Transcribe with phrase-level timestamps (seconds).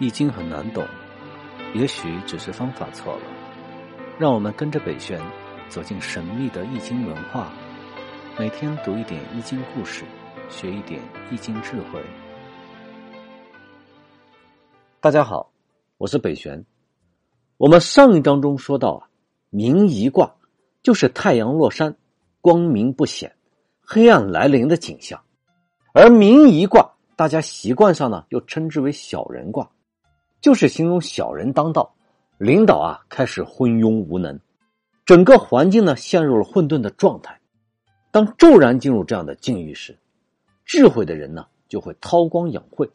[0.00, 0.86] 易经很难懂，
[1.74, 3.22] 也许只是方法错了。
[4.16, 5.20] 让我们跟着北玄
[5.68, 7.52] 走进神秘的易经文化，
[8.38, 10.04] 每天读一点易经故事，
[10.48, 12.00] 学一点易经智慧。
[15.00, 15.50] 大家好，
[15.96, 16.64] 我是北玄。
[17.56, 19.10] 我们上一章中说到啊，
[19.50, 20.32] 明夷卦
[20.80, 21.96] 就是太阳落山，
[22.40, 23.34] 光明不显，
[23.80, 25.20] 黑暗来临的景象，
[25.92, 29.68] 而明夷卦大家习惯上呢又称之为小人卦。
[30.40, 31.94] 就是形容小人当道，
[32.38, 34.38] 领导啊开始昏庸无能，
[35.04, 37.40] 整个环境呢陷入了混沌的状态。
[38.10, 39.98] 当骤然进入这样的境遇时，
[40.64, 42.90] 智慧的人呢就会韬光养晦，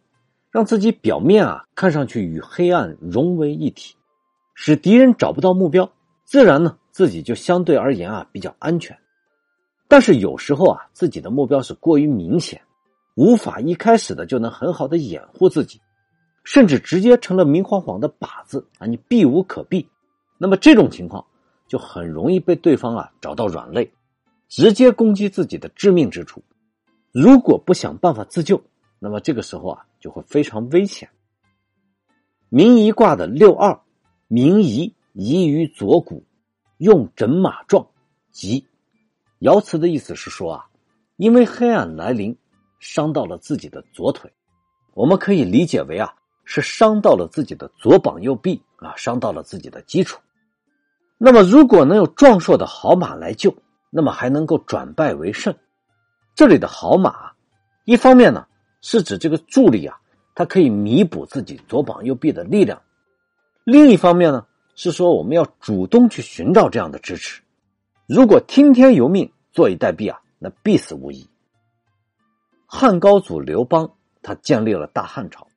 [0.52, 3.96] 让自己表面啊看上去与黑暗融为一体，
[4.56, 5.92] 使敌人找不到目标，
[6.26, 8.98] 自然呢自己就相对而言啊比较安全。
[9.88, 12.62] 但是有时候啊自己的目标是过于明显，
[13.16, 15.80] 无法一开始的就能很好的掩护自己。
[16.44, 18.86] 甚至直接成了明晃晃的靶子啊！
[18.86, 19.88] 你避无可避，
[20.38, 21.26] 那么这种情况
[21.68, 23.92] 就很容易被对方啊找到软肋，
[24.50, 26.44] 直接攻击自己的致命之处。
[27.12, 28.62] 如果不想办法自救，
[29.00, 31.10] 那么这个时候啊就会非常危险。
[32.50, 33.80] 明夷卦的六二，
[34.28, 36.26] 明夷夷于左骨，
[36.78, 37.88] 用枕马状，
[38.32, 38.66] 吉。
[39.40, 40.66] 爻辞的意思是说啊，
[41.16, 42.38] 因为黑暗来临，
[42.80, 44.32] 伤到了自己的左腿，
[44.94, 46.14] 我们可以理解为啊。
[46.46, 50.20] 是伤到了自己的左膀右臂啊，伤到了自己的基础。
[51.18, 53.56] 那么，如果能有壮硕的好马来救，
[53.90, 55.56] 那么还能够转败为胜。
[56.36, 57.32] 这里的好马，
[57.86, 58.46] 一方面呢
[58.82, 59.98] 是指这个助力啊，
[60.36, 62.78] 它可以弥补自己左膀右臂的力量；
[63.64, 67.42] 另一方面呢是说我们要主动去寻找这样的支持。
[68.08, 71.26] 如果听天由命，坐以待毙啊，那必死无疑。
[72.66, 73.90] 汉高祖刘邦
[74.22, 75.48] 他建立了大汉朝。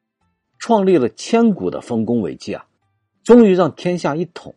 [0.67, 2.67] 创立了千古的丰功伟绩啊！
[3.23, 4.53] 终于让天下一统。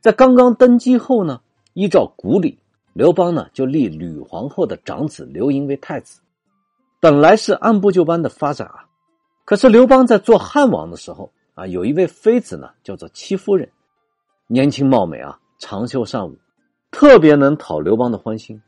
[0.00, 1.40] 在刚刚登基后呢，
[1.72, 2.56] 依照古礼，
[2.92, 6.20] 刘邦呢就立吕皇后的长子刘盈为太子。
[7.00, 8.86] 本来是按部就班的发展啊。
[9.44, 13.68] 可是刘邦在做汉王的时候啊，有一位妃子呢，叫做戚夫人，
[14.46, 16.38] 年轻貌美啊，长袖善舞，
[16.92, 18.62] 特别能讨刘邦的欢心。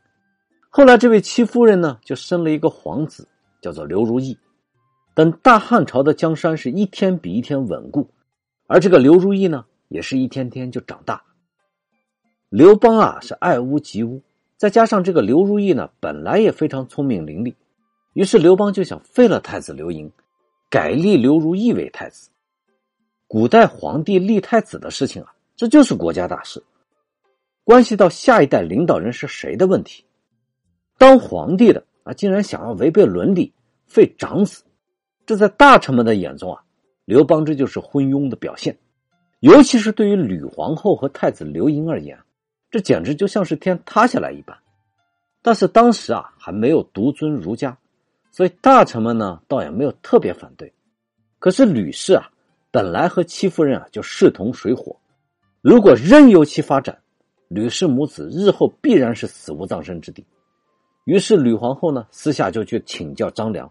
[0.68, 3.28] 后来这位戚夫人呢，就生了一个皇子，
[3.60, 4.36] 叫做刘如意。
[5.14, 8.08] 等大汉朝的江山是一天比一天稳固，
[8.66, 11.22] 而这个刘如意呢，也是一天天就长大。
[12.48, 14.22] 刘邦啊是爱屋及乌，
[14.56, 17.54] 再加上这个刘如意呢本来也非常聪明伶俐，
[18.14, 20.10] 于是刘邦就想废了太子刘盈，
[20.70, 22.30] 改立刘如意为太子。
[23.26, 26.62] 古代皇帝立太子的事情啊，这就是国家大事，
[27.64, 30.04] 关系到下一代领导人是谁的问题。
[30.98, 33.52] 当皇帝的啊，竟然想要违背伦理，
[33.86, 34.62] 废长子。
[35.24, 36.62] 这在大臣们的眼中啊，
[37.04, 38.76] 刘邦这就是昏庸的表现，
[39.40, 42.18] 尤其是对于吕皇后和太子刘盈而言，
[42.70, 44.56] 这简直就像是天塌下来一般。
[45.42, 47.76] 但是当时啊还没有独尊儒家，
[48.30, 50.72] 所以大臣们呢倒也没有特别反对。
[51.38, 52.30] 可是吕氏啊
[52.70, 54.96] 本来和戚夫人啊就势同水火，
[55.60, 56.96] 如果任由其发展，
[57.48, 60.24] 吕氏母子日后必然是死无葬身之地。
[61.04, 63.70] 于是吕皇后呢私下就去请教张良。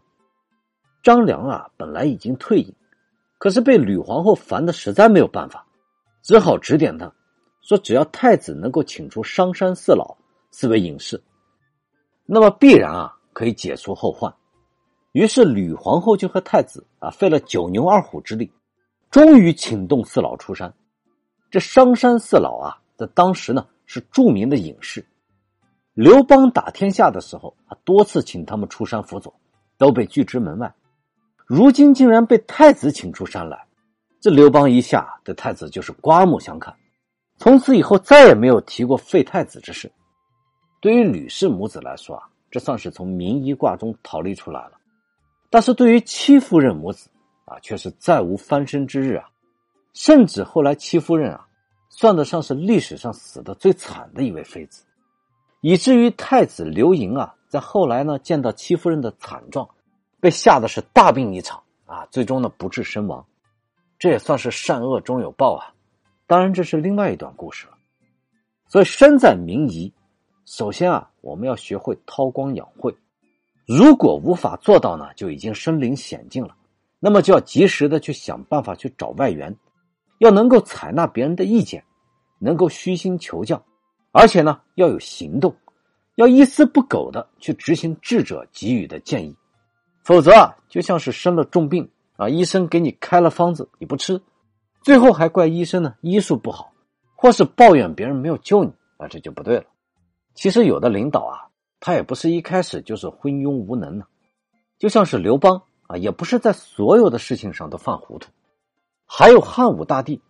[1.04, 2.74] 张良啊，本来已经退隐，
[3.38, 5.66] 可是被吕皇后烦的实在没有办法，
[6.22, 7.12] 只好指点他，
[7.62, 10.16] 说只要太子能够请出商山四老
[10.52, 11.22] 四位隐士，
[12.26, 14.32] 那么必然啊可以解除后患。
[15.14, 18.52] 于是吕皇后就和太子啊费了九牛二虎之力，
[19.10, 20.74] 终于请动四老出山。
[21.50, 25.04] 这商山四老啊，在当时呢是著名的隐士，
[25.94, 29.34] 刘邦打天下的时候啊，多次请他们出山辅佐，
[29.78, 30.74] 都被拒之门外。
[31.54, 33.62] 如今竟然被太子请出山来，
[34.22, 36.74] 这刘邦一下对太子就是刮目相看，
[37.40, 39.92] 从此以后再也没有提过废太子之事。
[40.80, 44.78] 对于吕氏母子来说啊，这算是从名医卦中逃离出来了；
[45.50, 47.10] 但是对于戚夫人母子
[47.44, 49.26] 啊，却是再无翻身之日啊！
[49.92, 51.46] 甚至后来戚夫人啊，
[51.90, 54.86] 算得上是历史上死的最惨的一位妃子，
[55.60, 59.68] 以至于太子刘盈啊，在后来呢见到戚夫人的惨状。
[60.22, 63.26] 被吓得是大病一场啊，最终呢不治身亡，
[64.00, 65.74] 这也算是善恶终有报啊。
[66.28, 67.74] 当然，这是另外一段故事了。
[68.68, 69.92] 所以，身在民夷，
[70.46, 72.96] 首先啊，我们要学会韬光养晦。
[73.68, 76.56] 如果无法做到呢，就已经身临险境了。
[77.00, 79.54] 那么，就要及时的去想办法去找外援，
[80.20, 81.84] 要能够采纳别人的意见，
[82.40, 83.62] 能够虚心求教，
[84.12, 85.54] 而且呢要有行动，
[86.16, 89.36] 要一丝不苟的去执行智者给予的建议。
[90.12, 94.22] 否则啊，就像是生了重病啊，医生给你开了方子你不吃，
[94.82, 96.74] 最后还怪医生呢医术不好，
[97.16, 99.64] 或是抱怨别人没有救你啊，这就不对了。
[100.34, 101.48] 其实有的领导啊，
[101.80, 104.06] 他也不是一开始就是昏庸无能呢，
[104.78, 108.30] 就像是刘邦啊，也不是在所有的事情上都犯糊涂。
[109.06, 110.22] 还有汉武大帝，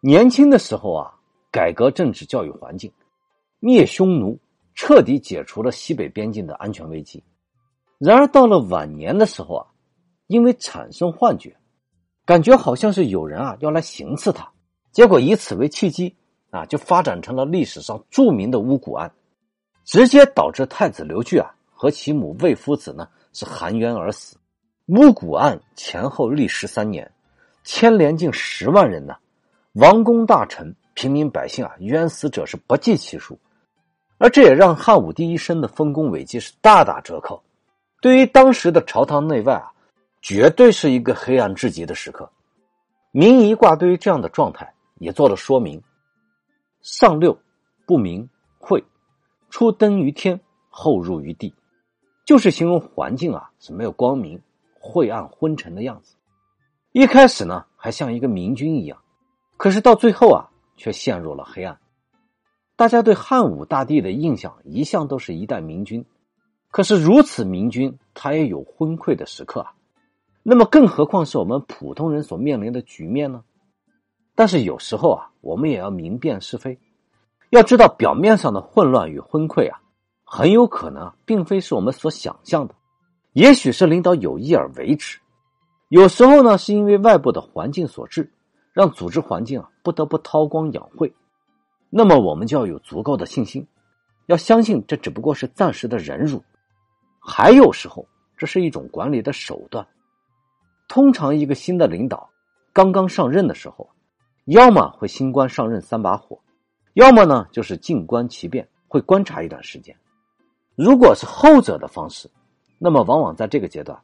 [0.00, 1.14] 年轻的时候啊，
[1.50, 2.92] 改革政治教育环境，
[3.58, 4.38] 灭匈奴，
[4.76, 7.20] 彻底解除了西北边境的安全危机。
[8.00, 9.66] 然而到了晚年的时候啊，
[10.26, 11.54] 因为产生幻觉，
[12.24, 14.50] 感觉好像是有人啊要来行刺他，
[14.90, 16.16] 结果以此为契机
[16.48, 19.12] 啊，就发展成了历史上著名的巫蛊案。
[19.84, 24.38] 直接导致太子刘据啊和其母魏夫子呢是含冤而死。
[24.86, 27.12] 巫蛊案前后历时三年，
[27.64, 29.14] 牵连近十万人呢，
[29.74, 33.38] 王公大臣、平民百姓啊，冤死者是不计其数。
[34.16, 37.42] 而这也让汉武帝一生的丰功伟绩是大打折扣。
[38.00, 39.72] 对于当时的朝堂内外啊，
[40.22, 42.30] 绝对是一个黑暗至极的时刻。
[43.12, 45.82] 明夷卦对于这样的状态也做了说明：
[46.80, 47.38] 上六
[47.86, 48.82] 不明晦。
[49.50, 51.52] 初登于天，后入于地，
[52.24, 54.40] 就是形容环境啊是没有光明、
[54.78, 56.14] 晦暗、昏沉的样子。
[56.92, 59.02] 一开始呢，还像一个明君一样，
[59.56, 61.78] 可是到最后啊，却陷入了黑暗。
[62.76, 66.06] 大家对汉武大帝的印象一向都是一代明君，
[66.70, 69.72] 可是如此明君，他也有昏聩的时刻啊。
[70.42, 73.42] 那么，更何况是我们普通人所面临的局面呢？
[74.34, 76.78] 但是有时候啊，我们也要明辨是非。
[77.50, 79.82] 要知道，表面上的混乱与昏聩啊，
[80.24, 82.74] 很有可能并非是我们所想象的，
[83.32, 85.18] 也许是领导有意而为之。
[85.88, 88.32] 有时候呢，是因为外部的环境所致，
[88.72, 91.12] 让组织环境啊不得不韬光养晦。
[91.90, 93.66] 那么，我们就要有足够的信心，
[94.26, 96.42] 要相信这只不过是暂时的忍辱。
[97.20, 98.04] 还有时候，
[98.36, 99.86] 这是一种管理的手段。
[100.88, 102.28] 通常，一个新的领导
[102.72, 103.88] 刚刚上任的时候，
[104.46, 106.40] 要么会新官上任三把火。
[106.94, 109.94] 要么呢，就是静观其变，会观察一段时间。
[110.74, 112.28] 如果是后者的方式，
[112.78, 114.00] 那么往往在这个阶段，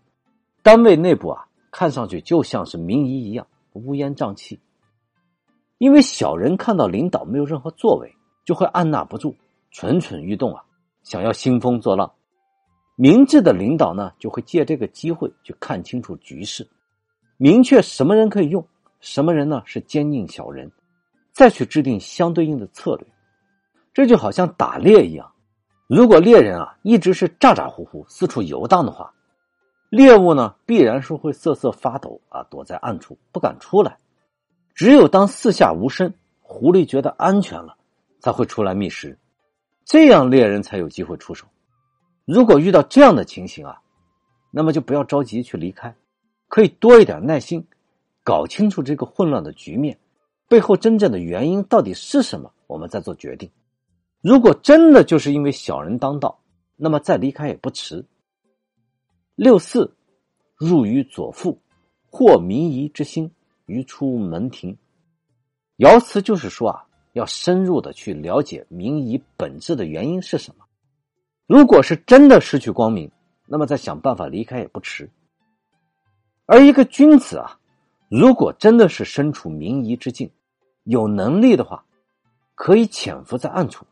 [0.62, 4.60] 单位内部啊，看上去就像是民仪一样乌烟瘴气。
[5.78, 8.14] 因为小人看到领导没有任何作为，
[8.44, 9.34] 就会按捺不住，
[9.72, 10.62] 蠢蠢欲动啊，
[11.02, 12.12] 想要兴风作浪。
[12.96, 16.66] 明智的领导呢，就会借这个机会去看清楚局势，
[17.36, 18.66] 明确什么人可以用，
[19.00, 20.70] 什么人呢是奸佞小人。
[21.32, 23.06] 再去制定相对应的策略，
[23.92, 25.30] 这就好像打猎一样。
[25.86, 29.12] 如果猎人啊一直是咋咋呼呼四处游荡的话，
[29.90, 33.98] 猎物呢必然是会瑟瑟发抖啊，躲在暗处不敢出来。
[34.74, 36.10] 只有当四下无声，
[36.40, 37.76] 狐狸觉得安全了，
[38.20, 39.18] 才会出来觅食，
[39.84, 41.46] 这样猎人才有机会出手。
[42.26, 43.80] 如果遇到这样的情形啊，
[44.50, 45.94] 那么就不要着急去离开，
[46.48, 47.64] 可以多一点耐心，
[48.24, 49.96] 搞清楚这个混乱的局面。
[50.48, 52.52] 背后真正的原因到底是什么？
[52.66, 53.48] 我们再做决定。
[54.20, 56.40] 如果真的就是因为小人当道，
[56.74, 58.04] 那么再离开也不迟。
[59.36, 59.94] 六四，
[60.56, 61.60] 入于左腹，
[62.10, 63.30] 获民夷之心
[63.66, 64.76] 于出门庭。
[65.76, 70.65] 爻辞就是说啊，要深入的去了解民夷本质的原因是什么。
[71.46, 73.10] 如果是真的失去光明，
[73.46, 75.10] 那么再想办法离开也不迟。
[76.46, 77.58] 而一个君子啊。
[78.08, 80.30] 如果真的是身处民夷之境，
[80.84, 81.84] 有能力的话，
[82.54, 83.84] 可以潜伏在暗处，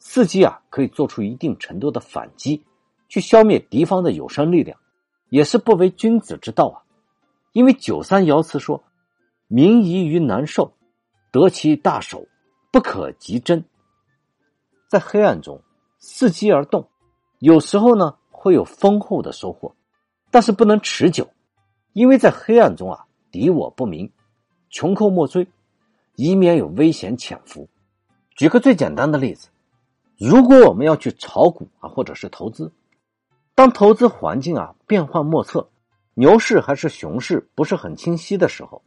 [0.00, 2.64] 伺机啊，可以做出一定程度的反击，
[3.08, 4.78] 去消灭敌方的有生力量，
[5.28, 6.86] 也是不为君子之道啊。
[7.52, 8.84] 因为九三爻辞说
[9.48, 10.72] ：“民夷于难受，
[11.32, 12.28] 得其大守，
[12.70, 13.64] 不可及真。”
[14.88, 15.60] 在黑暗中
[16.00, 16.88] 伺机而动，
[17.38, 19.74] 有时候呢会有丰厚的收获，
[20.30, 21.28] 但是不能持久，
[21.92, 23.04] 因为在黑暗中啊。
[23.30, 24.10] 敌我不明，
[24.70, 25.46] 穷寇莫追，
[26.14, 27.68] 以免有危险潜伏。
[28.34, 29.50] 举个最简单的例子，
[30.16, 32.72] 如果我们要去炒股啊，或者是投资，
[33.54, 35.68] 当投资环境啊变幻莫测，
[36.14, 38.80] 牛市还是熊市不是很清晰的时候，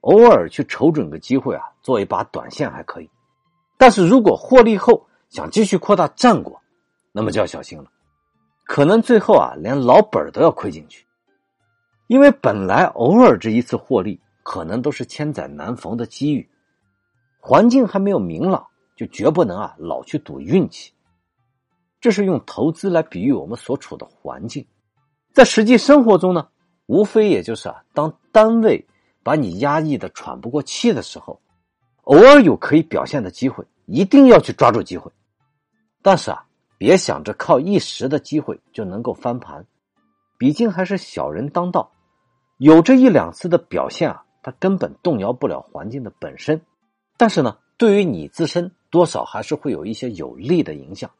[0.00, 3.08] 偶尔去瞅准个机会啊，做一把短线还可以。
[3.78, 6.62] 但是如果获利后想继续扩大战果，
[7.10, 7.90] 那么就要小心了，
[8.62, 11.04] 可能最后啊连老本都要亏进去。
[12.06, 16.48] 因为本来偶尔这一次获利，可能都是千载难逢的机遇，
[17.40, 18.64] 环境还没有明朗，
[18.94, 20.92] 就绝不能啊老去赌运气。
[22.00, 24.64] 这是用投资来比喻我们所处的环境，
[25.32, 26.46] 在实际生活中呢，
[26.86, 28.86] 无非也就是啊，当单位
[29.24, 31.40] 把你压抑的喘不过气的时候，
[32.02, 35.10] 偶尔有可以表现的机会，一定要去抓住机会。
[36.04, 36.44] 但是啊，
[36.76, 39.64] 别想着靠一时的机会就能够翻盘。
[40.36, 41.90] 毕竟还是小人当道，
[42.58, 46.60] 有这一两次的表现啊，它根本动摇不了环境的本身，
[47.16, 51.10] 但是呢，对于你自身多少还是会有一些有利的影响。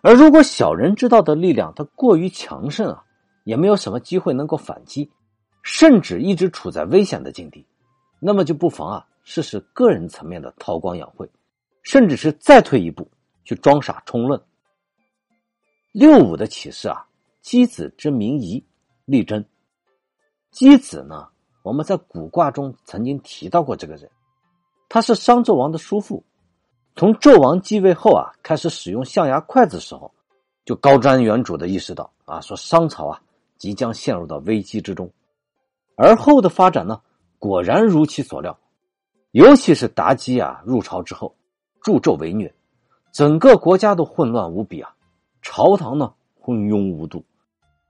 [0.00, 3.02] 而如果小人知道的力量它过于强盛啊，
[3.42, 5.10] 也没有什么机会能够反击，
[5.64, 7.66] 甚至一直处在危险的境地，
[8.20, 11.28] 那么就不妨啊试试个人层面的韬光养晦，
[11.82, 13.10] 甚至是再退一步
[13.48, 14.38] 去装傻充愣。
[15.90, 17.08] 六五的启示啊，
[17.42, 18.62] 箕子之名仪，
[19.06, 19.42] 力争。
[20.52, 21.28] 箕子呢，
[21.62, 24.10] 我们在古卦中曾经提到过这个人，
[24.90, 26.22] 他是商纣王的叔父。
[26.94, 30.12] 从纣王继位后啊，开始使用象牙筷子的时候，
[30.66, 33.22] 就高瞻远瞩的意识到啊，说商朝啊
[33.56, 35.10] 即将陷入到危机之中。
[35.96, 37.00] 而后的发展呢，
[37.38, 38.58] 果然如其所料，
[39.30, 41.34] 尤其是妲己啊入朝之后，
[41.80, 42.54] 助纣为虐，
[43.18, 44.94] 整个国家都混乱无比啊，
[45.42, 47.24] 朝堂呢昏庸无度，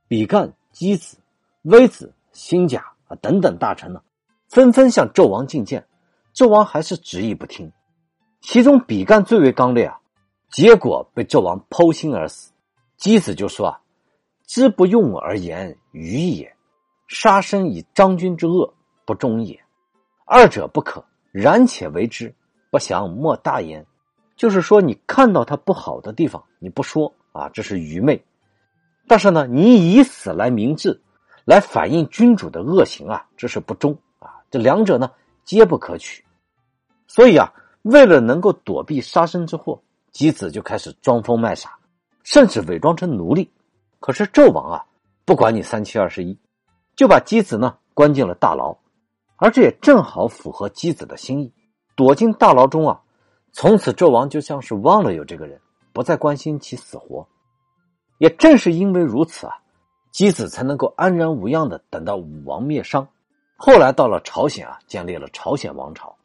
[0.07, 1.19] 比干、箕子、
[1.65, 4.01] 微子、辛甲啊等等大臣呢，
[4.49, 5.87] 纷纷向纣王进谏，
[6.35, 7.71] 纣王还是执意不听。
[8.41, 10.01] 其中比干最为刚烈啊，
[10.51, 12.55] 结果被纣王剖心而死。
[12.99, 13.83] 箕子就说啊
[14.49, 16.57] ：“知不用而言愚也，
[17.07, 18.73] 杀身以张君之恶
[19.05, 19.61] 不忠也。
[20.25, 22.35] 二者不可，然且为之，
[22.71, 23.85] 不祥莫大焉。”
[24.39, 28.17] 就是说，你看到他不好的地方，你不说啊，这是愚昧；
[29.07, 30.99] 但是呢，你以死来明志，
[31.45, 34.41] 来反映君主的恶行啊，这是不忠啊。
[34.51, 35.11] 这两者呢，
[35.45, 36.25] 皆不可取。
[37.07, 37.53] 所以啊。
[37.83, 39.81] 为了能够躲避杀身之祸，
[40.13, 41.79] 箕子就开始装疯卖傻，
[42.23, 43.51] 甚至伪装成奴隶。
[44.01, 44.85] 可是纣王啊，
[45.25, 46.37] 不管你三七二十一，
[46.97, 48.77] 就把箕子呢关进了大牢。
[49.37, 51.51] 而这也正好符合箕子的心意。
[51.95, 53.01] 躲进大牢中啊，
[53.61, 55.61] 从此纣王就像是忘了有这个人，
[55.93, 57.27] 不再关心其死活。
[58.19, 59.55] 也正是因为如此啊，
[60.13, 63.09] 箕子才能够安然无恙的等到武王灭商，
[63.57, 66.17] 后来到了朝鲜啊，建立了朝鲜王朝。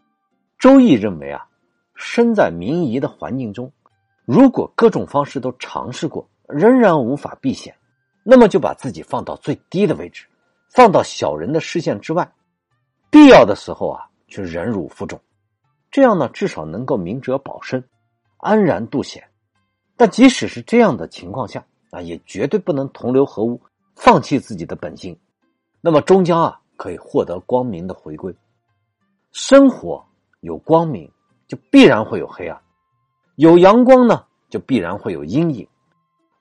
[0.59, 1.47] 周易认为啊，
[1.95, 3.73] 身在民夷的环境中，
[4.25, 7.75] 如果各种方式都尝试过，仍然无法避险，
[8.21, 10.27] 那么就把自己放到最低的位置，
[10.69, 12.31] 放到小人的视线之外，
[13.09, 15.19] 必要的时候啊，去忍辱负重，
[15.93, 17.81] 这样呢，至少能够明哲保身，
[18.37, 19.23] 安然度险。
[19.95, 23.61] 但即使是这样的情况下啊，也绝对不能同流合污，
[23.95, 25.15] 放弃自己的本心，
[25.81, 28.35] 那么终将啊，可以获得光明的回归，
[29.31, 30.03] 生活。
[30.41, 31.09] 有光明，
[31.47, 32.59] 就必然会有黑暗；
[33.37, 35.65] 有阳光呢，就必然会有阴影。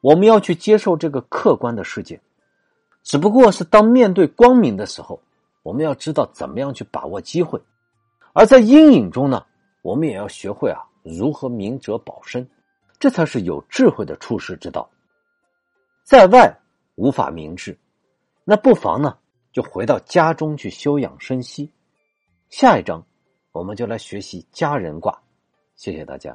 [0.00, 2.20] 我们要去接受这个客观的世界，
[3.04, 5.20] 只不过是当面对光明的时候，
[5.62, 7.60] 我们要知道怎么样去把握机会；
[8.32, 9.44] 而在阴影中呢，
[9.82, 12.48] 我们也要学会啊如何明哲保身，
[12.98, 14.90] 这才是有智慧的处世之道。
[16.04, 16.60] 在外
[16.94, 17.78] 无法明智，
[18.44, 19.18] 那不妨呢
[19.52, 21.72] 就回到家中去休养生息。
[22.48, 23.04] 下一章。
[23.52, 25.22] 我们就来学习家人卦，
[25.76, 26.34] 谢谢大家。